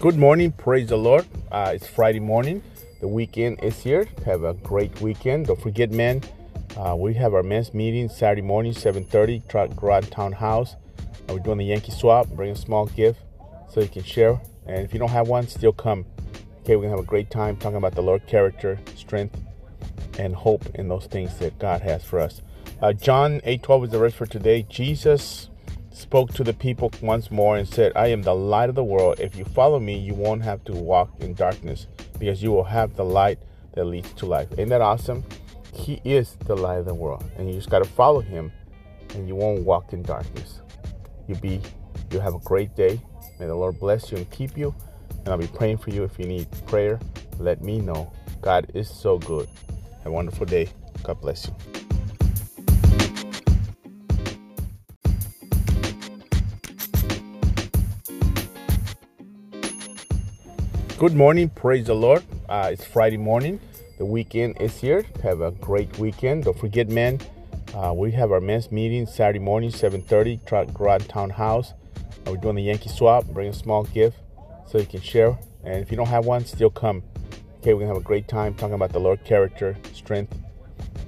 Good 0.00 0.16
morning, 0.16 0.52
praise 0.52 0.88
the 0.88 0.96
Lord. 0.96 1.26
Uh, 1.52 1.72
it's 1.74 1.86
Friday 1.86 2.20
morning. 2.20 2.62
The 3.02 3.06
weekend 3.06 3.62
is 3.62 3.78
here. 3.82 4.08
Have 4.24 4.44
a 4.44 4.54
great 4.54 4.98
weekend. 5.02 5.48
Don't 5.48 5.60
forget, 5.60 5.90
men. 5.90 6.22
Uh, 6.74 6.96
we 6.98 7.12
have 7.12 7.34
our 7.34 7.42
men's 7.42 7.74
meeting 7.74 8.08
Saturday 8.08 8.40
morning, 8.40 8.72
7:30, 8.72 9.42
Garage 9.76 10.08
Townhouse. 10.08 10.76
Uh, 11.28 11.34
we're 11.34 11.40
doing 11.40 11.58
the 11.58 11.66
Yankee 11.66 11.92
swap. 11.92 12.28
Bring 12.28 12.52
a 12.52 12.56
small 12.56 12.86
gift 12.86 13.20
so 13.68 13.82
you 13.82 13.88
can 13.88 14.02
share. 14.02 14.40
And 14.64 14.78
if 14.86 14.94
you 14.94 14.98
don't 14.98 15.10
have 15.10 15.28
one, 15.28 15.46
still 15.46 15.74
come. 15.74 16.06
Okay, 16.62 16.76
we're 16.76 16.84
gonna 16.84 16.96
have 16.96 17.04
a 17.04 17.06
great 17.06 17.30
time 17.30 17.58
talking 17.58 17.76
about 17.76 17.94
the 17.94 18.02
Lord 18.02 18.26
character, 18.26 18.78
strength, 18.96 19.38
and 20.18 20.34
hope 20.34 20.64
in 20.76 20.88
those 20.88 21.04
things 21.04 21.36
that 21.40 21.58
God 21.58 21.82
has 21.82 22.02
for 22.02 22.20
us. 22.20 22.40
Uh, 22.80 22.94
John 22.94 23.42
8:12 23.44 23.84
is 23.84 23.90
the 23.90 23.98
verse 23.98 24.14
for 24.14 24.24
today. 24.24 24.64
Jesus 24.66 25.50
spoke 25.92 26.32
to 26.34 26.44
the 26.44 26.52
people 26.52 26.92
once 27.02 27.30
more 27.30 27.56
and 27.56 27.68
said, 27.68 27.92
I 27.96 28.08
am 28.08 28.22
the 28.22 28.34
light 28.34 28.68
of 28.68 28.74
the 28.74 28.84
world. 28.84 29.20
If 29.20 29.36
you 29.36 29.44
follow 29.44 29.78
me, 29.78 29.98
you 29.98 30.14
won't 30.14 30.42
have 30.42 30.64
to 30.64 30.72
walk 30.72 31.10
in 31.20 31.34
darkness 31.34 31.86
because 32.18 32.42
you 32.42 32.50
will 32.50 32.64
have 32.64 32.96
the 32.96 33.04
light 33.04 33.38
that 33.74 33.84
leads 33.84 34.12
to 34.14 34.26
life. 34.26 34.50
Isn't 34.52 34.68
that 34.68 34.80
awesome? 34.80 35.24
He 35.74 36.00
is 36.04 36.36
the 36.46 36.56
light 36.56 36.78
of 36.78 36.86
the 36.86 36.94
world, 36.94 37.24
and 37.36 37.48
you 37.48 37.54
just 37.54 37.70
got 37.70 37.78
to 37.78 37.88
follow 37.88 38.20
him, 38.20 38.52
and 39.14 39.26
you 39.28 39.34
won't 39.34 39.64
walk 39.64 39.92
in 39.92 40.02
darkness. 40.02 40.60
You 41.28 41.36
be, 41.36 41.60
you 42.10 42.20
have 42.20 42.34
a 42.34 42.40
great 42.40 42.74
day. 42.74 43.00
May 43.38 43.46
the 43.46 43.54
Lord 43.54 43.78
bless 43.78 44.10
you 44.10 44.18
and 44.18 44.30
keep 44.30 44.58
you. 44.58 44.74
And 45.20 45.28
I'll 45.28 45.38
be 45.38 45.46
praying 45.46 45.78
for 45.78 45.90
you 45.90 46.04
if 46.04 46.18
you 46.18 46.26
need 46.26 46.48
prayer. 46.66 46.98
Let 47.38 47.62
me 47.62 47.80
know. 47.80 48.12
God 48.40 48.70
is 48.74 48.88
so 48.90 49.18
good. 49.18 49.48
Have 49.98 50.06
a 50.06 50.10
wonderful 50.10 50.46
day. 50.46 50.68
God 51.02 51.20
bless 51.20 51.46
you. 51.46 51.79
Good 61.00 61.16
morning, 61.16 61.48
praise 61.48 61.86
the 61.86 61.94
Lord. 61.94 62.22
Uh, 62.46 62.68
it's 62.74 62.84
Friday 62.84 63.16
morning. 63.16 63.58
The 63.96 64.04
weekend 64.04 64.60
is 64.60 64.78
here. 64.78 65.06
Have 65.22 65.40
a 65.40 65.50
great 65.50 65.98
weekend. 65.98 66.44
Don't 66.44 66.58
forget, 66.58 66.90
men. 66.90 67.18
Uh, 67.74 67.94
we 67.96 68.12
have 68.12 68.30
our 68.32 68.40
men's 68.42 68.70
meeting 68.70 69.06
Saturday 69.06 69.38
morning, 69.38 69.70
7:30, 69.70 70.74
Garage 70.74 71.06
Townhouse. 71.06 71.72
Uh, 72.26 72.32
we're 72.32 72.36
doing 72.36 72.56
the 72.56 72.64
Yankee 72.64 72.90
swap. 72.90 73.24
Bring 73.28 73.48
a 73.48 73.52
small 73.54 73.84
gift 73.84 74.18
so 74.66 74.76
you 74.76 74.84
can 74.84 75.00
share. 75.00 75.38
And 75.64 75.82
if 75.82 75.90
you 75.90 75.96
don't 75.96 76.08
have 76.08 76.26
one, 76.26 76.44
still 76.44 76.68
come. 76.68 77.02
Okay, 77.60 77.72
we're 77.72 77.80
gonna 77.80 77.94
have 77.94 78.02
a 78.02 78.06
great 78.06 78.28
time 78.28 78.52
talking 78.52 78.74
about 78.74 78.92
the 78.92 79.00
Lord 79.00 79.24
character, 79.24 79.78
strength, 79.94 80.36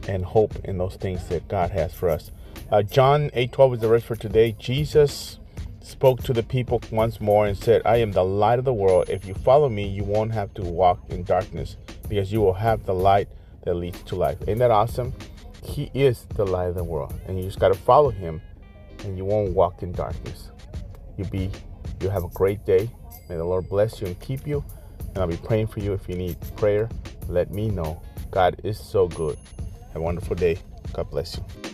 and 0.09 0.25
hope 0.25 0.57
in 0.65 0.79
those 0.79 0.97
things 0.97 1.29
that 1.29 1.47
God 1.49 1.71
has 1.71 1.93
for 1.93 2.09
us. 2.09 2.31
Uh, 2.71 2.81
John 2.81 3.31
8:12 3.35 3.75
is 3.75 3.81
the 3.81 3.89
verse 3.89 4.05
for 4.05 4.17
today. 4.17 4.57
Jesus 4.59 5.39
spoke 5.85 6.23
to 6.25 6.33
the 6.33 6.43
people 6.43 6.81
once 6.91 7.21
more 7.21 7.47
and 7.47 7.57
said, 7.57 7.83
I 7.85 7.97
am 7.99 8.13
the 8.13 8.25
light 8.25 8.59
of 8.59 8.65
the 8.65 8.73
world. 8.73 9.09
If 9.09 9.27
you 9.27 9.35
follow 9.35 9.69
me, 9.69 9.87
you 9.87 10.05
won't 10.05 10.33
have 10.33 10.53
to 10.55 10.63
walk 10.63 11.01
in 11.09 11.25
darkness 11.25 11.77
because 12.09 12.33
you 12.33 12.41
will 12.41 12.53
have 12.53 12.85
the 12.85 12.95
light 12.95 13.29
that 13.65 13.75
leads 13.75 14.03
to 14.05 14.17
life. 14.17 14.39
Isn't 14.43 14.59
that 14.59 14.71
awesome? 14.71 15.13
He 15.65 15.91
is 15.95 16.27
the 16.35 16.45
light 16.45 16.69
of 16.69 16.75
the 16.75 16.85
world, 16.85 17.15
and 17.27 17.39
you 17.39 17.45
just 17.45 17.61
got 17.61 17.69
to 17.69 17.79
follow 17.79 18.11
him, 18.11 18.43
and 19.05 19.17
you 19.17 19.25
won't 19.25 19.53
walk 19.53 19.83
in 19.83 19.93
darkness. 19.93 20.51
You 21.17 21.25
be, 21.27 21.51
you 22.01 22.09
have 22.11 22.25
a 22.25 22.29
great 22.29 22.65
day. 22.65 22.91
May 23.29 23.37
the 23.37 23.45
Lord 23.45 23.69
bless 23.69 24.01
you 24.01 24.09
and 24.09 24.19
keep 24.21 24.47
you. 24.47 24.65
And 24.99 25.19
I'll 25.19 25.27
be 25.27 25.37
praying 25.37 25.69
for 25.69 25.81
you 25.81 25.93
if 25.93 26.09
you 26.09 26.17
need 26.17 26.37
prayer. 26.57 26.89
Let 27.29 27.51
me 27.51 27.69
know. 27.69 28.03
God 28.31 28.61
is 28.65 28.79
so 28.79 29.09
good. 29.09 29.39
Have 29.89 29.97
a 29.97 30.01
wonderful 30.01 30.37
day. 30.37 30.59
God 30.95 31.11
bless 31.11 31.37
you. 31.37 31.72